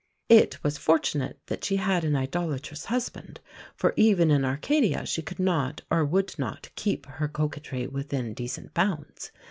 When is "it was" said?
0.29-0.79